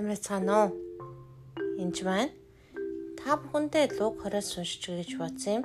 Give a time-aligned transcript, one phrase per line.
[0.00, 0.72] Уу?
[1.76, 2.32] Энд байна.
[3.20, 5.64] Та бүхэндээ луг 20-с уншиж гэж бодсон юм.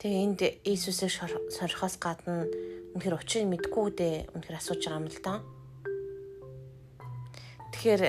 [0.00, 1.12] Тэгээ энд Иесусыг
[1.52, 2.48] сорихоос гадна
[2.96, 5.44] үнэхээр учрыг мэдгүй дээ үнэхээр асууж байгаа юм л да.
[7.76, 8.02] Тэгэхээр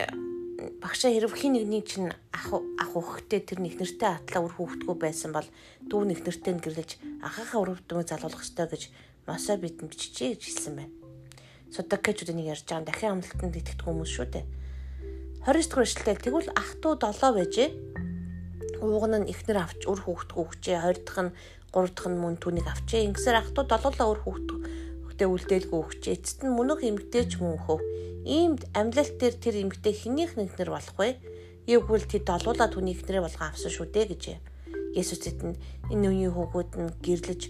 [0.79, 5.35] багшаа хэрэг хин нэгний чинь ах ах хөхтэй тэр нэг нэртэй атлаа үр хүүхдгүү байсан
[5.35, 5.47] бол
[5.91, 8.83] дүү нэг нэртэй гэрлэж ахыхаа үр хүүхдгөө залуулах ёстой гэж
[9.27, 11.02] мосоо бидэнд биччихье гэж хэлсэн байна
[11.74, 14.46] судагчдын нэг ярьж байгаа дахин амлалтанд итгэдэг хүмүүс шүү дээ.
[15.44, 17.68] 29 дугаар эшлэлтэй тэгвэл ах トゥ 7 байжээ.
[18.84, 21.34] Ууг нь ихнэр авч үр хүүхд хүүхчээ, хоёр дахь нь
[21.72, 23.06] гурав дахь нь мөн түүнийг авчээ.
[23.08, 24.48] Ингэсээр ах トゥ долоолоо үр хүүхд
[25.08, 26.16] хүүхдээ үлдээлгүй хүүхчээ.
[26.16, 27.78] Эцэст нь мөнөх эмгтэй ч мөн хөө.
[28.24, 31.16] Иймд амьлалт дээр тэр эмгтэй хэнийх нэгнэр болох вэ?
[31.68, 34.38] Евгүүл тэд долоолаа түүний ихнэрээ болгон авсан шүү дээ гэжээ.
[34.96, 35.56] Есүс эдэнд
[35.92, 37.42] энэ үеийн хүүгүүд нь гэрлэж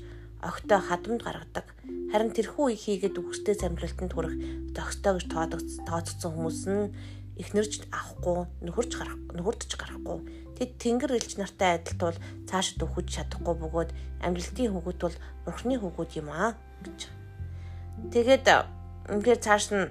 [0.49, 1.67] огтоо хадамд гаргадаг
[2.13, 4.37] Харин тэрхүү их хийгээд үгстэй самралтанд хүрэх
[4.77, 6.93] зохистой гэж тооцогдсон хүмүүс нь
[7.41, 10.21] эхнэрч авахгүй, нөхөрч гарах, нөхөрдөж гарахгүй.
[10.53, 12.13] Тэд тэнгэр элч нартай адилтвал
[12.45, 13.89] цаашд өгч чадахгүй бөгөөд
[14.21, 16.53] амьдралтын хөвгүүд бол бурхны хөвгүүд юм аа
[16.85, 17.09] гэж.
[18.13, 18.45] Тэгээд
[19.09, 19.89] үнээр цааш нь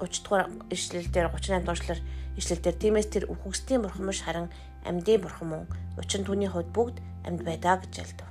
[0.00, 2.02] 30 дугаар ишлэл дээр 38 дугаар ишлэлээр
[2.40, 4.48] ишлэл дээр тиймээс тэр үхэгсдийн бурхан биш харин
[4.88, 5.62] амьдын бурхан мөн.
[6.00, 6.96] Учир нь түүний хувьд бүгд
[7.28, 8.29] амьд байдаа гэж ялдав.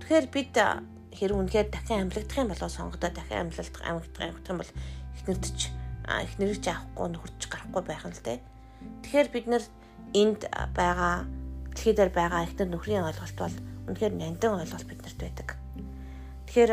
[0.00, 0.54] Тэгэхээр бид
[1.12, 4.72] хэрэг үнэхээр дахин амьлагдах юм болоо сонгодоо дахин амьлагдах амьлагдах юм бол
[5.16, 5.58] эхнэрдэж
[6.08, 8.38] эхнэрийг авахгүй нөхөрч гарахгүй байх нь л дээ.
[9.04, 9.64] Тэгэхээр бид нар
[10.14, 10.40] энд
[10.74, 11.28] байгаа
[11.74, 13.56] дэлхийдэр байгаа эхнэр нөхрийн ойлголт бол
[13.90, 15.48] үнэхээр нандин ойлголт биднэрт байдаг.
[16.48, 16.72] Тэгэхээр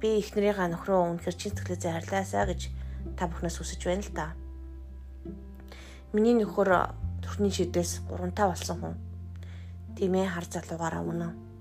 [0.00, 2.60] би эхнэрийнхаа нөхрөө үнэхээр чин сэтгэлээсээ харьлаасаа гэж
[3.18, 4.26] та бүхнээс хүсэж байна л да.
[6.16, 6.70] Миний нөхөр
[7.20, 8.94] төрхний шидээс 3 та болсон хүн.
[9.96, 11.51] Тийм ээ хар залуугаараа үнэн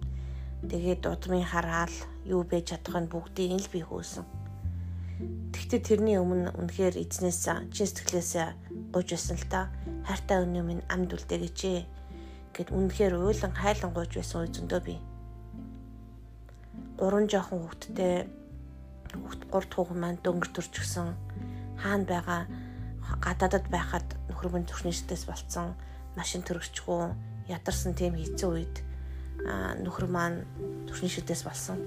[0.70, 1.96] Тэгээд удмын хараал
[2.26, 4.26] юу байж чадах нь бүгдийг л би хөөсөн.
[5.54, 8.48] Тэгтээ тэрний өмнө үнэхээр эзнээс чин сэтгэлээсээ
[8.94, 9.74] гуйж байсан л та.
[10.06, 11.80] Хайртай өнөө минь амд үлдээ гэжээ.
[12.54, 14.96] Гэт үнэхээр уйлан хайлан гуйж байсан үе зөндөө би.
[16.98, 18.14] Гурван жоохон хүүхдтэй
[19.18, 21.18] хүүхд гурд хүүхэн маань дөнгөр төрчихсөн.
[21.82, 22.42] Хаана байгаа
[23.18, 25.74] гадаадад байхад нөхөр минь зүрхний стресс болцсон.
[26.14, 28.76] Машин төрөгчгүй ядарсан тийм хэцүү үед
[29.82, 30.46] нөхөр маань
[30.88, 31.80] төршин шидэс болсон.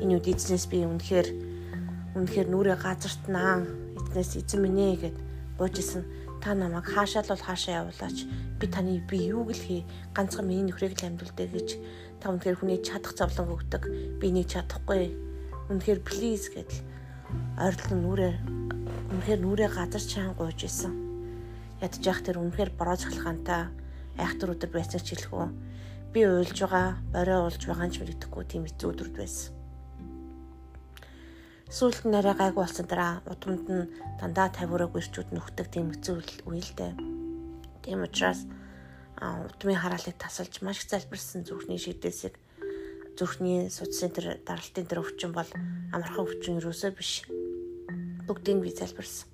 [0.00, 1.28] Энэ үед эзнээс би үнэхээр
[2.14, 3.66] үнэхээр нүрээ газартнаа.
[3.98, 5.16] Эзнээс эзэн минь ээ гэд
[5.58, 6.06] буужсэн.
[6.38, 8.18] Та намайг хаашаа л бол хаашаа явуулаач.
[8.62, 9.82] Би таны би юуг л хий.
[10.14, 11.68] Ганцхан миний нөхрийг л амьдулдэ гэж
[12.22, 13.82] та үнэхээр хүний чадах зовлон өгдөг.
[14.22, 15.12] Би нэг чадахгүй.
[15.68, 16.80] Үнэхээр плиз гэдэл
[17.58, 18.34] ойрлон нүрээ
[19.12, 20.94] үнэхээр нүрээ газар чаан гуйж исэн.
[21.82, 23.68] Ядж явах тэр үнэхээр бороо цахалгаантай
[24.16, 25.46] айхтар өдөр байсан ч хэлэхүү
[26.12, 29.52] би уйлж байгаа, бороо уулж байгаа ч мэддэхгүй тийм хэцүү өдрүүд байсан.
[31.68, 36.16] Сүүлд нь арай гайгүй болсон дараа удамд нь дандаа тавиураг ирчүүд нөхдөг тийм хэцүү
[36.80, 36.92] дээ.
[37.84, 38.48] Тийм учраас
[39.20, 42.40] удмын хараалыг тасалж маш залбирсан зүрхний шийдэлсэг
[43.18, 45.50] зүрхний судсын тэр даралтын тэр өвчин бол
[45.92, 47.26] амархан өвчин юусоо биш.
[48.24, 49.26] Бүгдийг би залбирсан.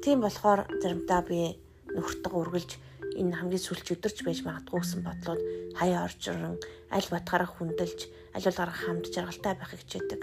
[0.00, 1.58] Тийм болохоор заримдаа би
[1.90, 2.70] нөхөртөө үргэлж
[3.18, 5.42] энэ хамгийн сүүлч өдөрч байж магадгүй гэсэн бодлоод
[5.74, 6.56] хаяа орчрон
[6.94, 8.00] аль батгаараа хүндэлж
[8.34, 10.22] аль болгаараа хамт жаргалтай байхыг хичээдэг.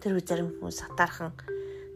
[0.00, 1.36] Тэр үе зарим хүмүүс сатаархан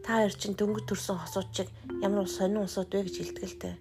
[0.05, 1.67] та хоёр чинь дөнгөж төрсэн хосууд чиг
[2.05, 3.75] ямар сонин усууд вэ гэж хэлдэг л дээ.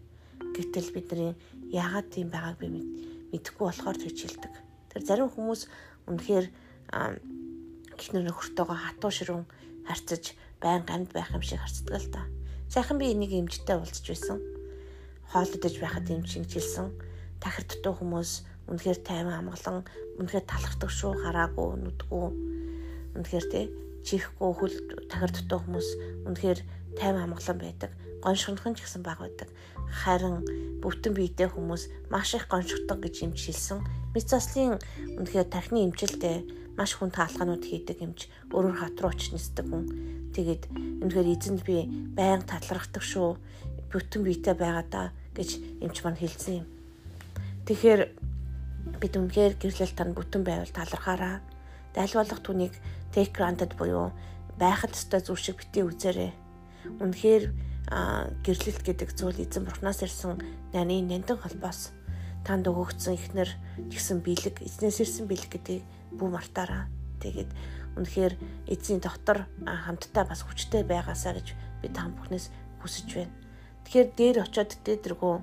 [0.56, 1.32] Гэтэл бидний
[1.68, 4.54] яагаад тийм байгааг би мэдэхгүй болохоор тэгж хэлдэг.
[4.88, 5.68] Тэр зарим хүмүүс
[6.08, 6.46] үнэхээр
[8.00, 9.44] эхнэр нөхөртөөгөө хатуу ширүүн
[9.84, 10.32] харьцаж
[10.62, 12.22] байн гамд байх юм шиг харцдаг л та.
[12.72, 14.53] Сайхан би энийг эмчтэй уулзч байсан
[15.32, 16.92] хоолдож байхад юм шинжилсэн
[17.40, 18.30] тахир дутуу хүмүүс
[18.72, 19.84] үнэхээр тайван амгалан
[20.16, 22.26] үнэхээр талхардаг шүү хараагүй нүдгүй.
[23.20, 23.64] Үнэхээр тий
[24.04, 24.76] чихгүй хөл
[25.12, 25.88] тахир дутуу хүмүүс
[26.24, 26.60] үнэхээр
[26.96, 27.90] тайван амгалан байдаг.
[28.24, 29.48] Гоншгонхон ч гэсэн баг байдаг.
[29.92, 30.40] Харин
[30.80, 33.84] бүтэн биетэй хүмүүс маш их гоншгодог гэж юм шилсэн
[34.16, 34.80] мицослын
[35.20, 36.36] үнэхээр тархины эмчилдээ
[36.80, 39.84] маш хүн таалгаанууд хийдэг юмч өөрөөр хат руу ч нисдэг хүн.
[40.34, 40.62] Тэгээд
[41.04, 41.86] үнэхээр эзэнд би
[42.16, 43.36] байн талархдаг шүү
[43.94, 45.06] бүтэн биетэй байгаа даа
[45.38, 46.66] гэж эмч маань хэлсэн юм.
[47.64, 48.00] Тэгэхээр
[48.98, 51.38] бид үнэхээр гэрлэл тань бүтэн байвал талархаараа.
[51.94, 52.74] Аль болох түүнийг
[53.14, 54.10] take granted буюу
[54.58, 56.32] байхад ёстой зүйл шиг битгий үзээрэй.
[56.98, 57.44] Үнэхээр
[58.42, 60.42] гэрлэлт гэдэг зүйл эзэн бурхнаас ирсэн
[60.74, 61.94] наны нандин холбоос
[62.42, 63.50] танд өгөгдсөн ихнэр
[63.94, 65.84] гэсэн бэлэг эзнээс ирсэн бэлэг гэдгийг
[66.18, 66.90] бүү мартаараа.
[67.22, 67.50] Тэгээд
[67.96, 68.34] үнэхээр
[68.68, 72.50] эзний дотор хамтдаа бас хүчтэй байгаасаа гэж би та бүхнээс
[72.82, 73.43] хүсэж байна.
[73.84, 75.34] Тэгэхээр дээр очиод дээдэргөө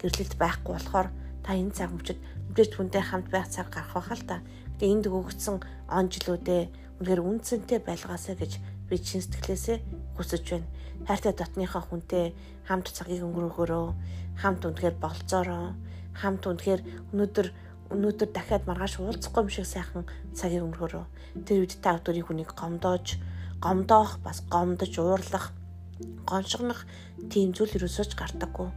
[0.00, 1.08] гэрлэлт байхгүй болохоор
[1.44, 2.18] та энэ цаг мөчид
[2.48, 4.36] мэдээж хүнтэй хамт байх цаг гарах байхаа л та.
[4.78, 5.56] Тэгээ энд өгөгдсөн
[5.90, 6.62] он жилүүдээ
[7.00, 8.52] үнэхээр үнцэнтэй байлгаасаа гэж
[8.88, 9.78] би чин сэтгэлээсээ
[10.16, 10.68] хүсэж байна.
[11.08, 12.34] Хайртай дотныхоо хүнтэй
[12.68, 13.86] хамт цагийг өнгөрөөхөөрөө,
[14.40, 15.74] хамт үнэхээр болцоороо,
[16.14, 16.80] хамт үнэхээр
[17.12, 17.48] өнөөдөр
[17.92, 21.04] өнөөдөр дахиад маргааш уулзахгүй юм шиг сайхан цагийг өнгөрөөрөө.
[21.46, 23.18] Тэр үед та өдөрийн хүнийг гомдоож,
[23.60, 25.52] гомдоох, бас гомдож уурлах,
[26.28, 26.86] гоншигнох
[27.30, 28.68] тийм зүйл ерөөсөө ч гардаггүй.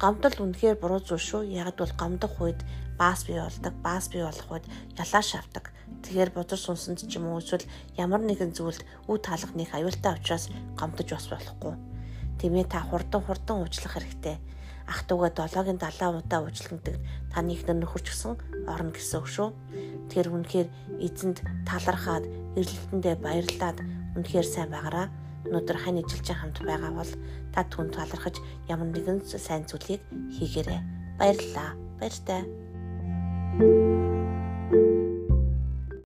[0.00, 1.42] Гомдол үнэхээр буруу зүйл шүү.
[1.52, 2.60] Яг бол гомдох үед
[2.96, 4.64] баас бий болдог, баас бий болох үед
[4.96, 5.72] ялааш авдаг.
[6.00, 7.68] Тэгэхээр бодор сунсанд ч юм уу эсвэл
[8.00, 11.74] ямар нэгэн зүйлд үе таалах нэг аюултай учраас гомдож бас болохгүй.
[12.40, 14.40] Тэмээ та хурдан хурдан уучлах хэрэгтэй.
[14.88, 16.96] Ах トゥ угаа 7-гийн 70 удаа уучлагддаг
[17.28, 19.48] таны их нөхөрч гисэн орно гэсэн үг шүү.
[20.08, 20.68] Тэгэхээр үнэхээр
[21.04, 22.24] эзэнд талархаад
[22.56, 23.78] эргэлтэндээ баярлаад
[24.16, 25.06] үнэхээр сайн байгаараа
[25.46, 27.12] өнөөдөр хань ижилчин хамт байгаа бол
[27.54, 28.36] та түн талархаж
[28.68, 30.02] ямар нэгэн сайн зүйлийг
[30.36, 30.80] хийгээрэй.
[31.18, 31.70] Баярлалаа.
[32.00, 32.42] Баяртай.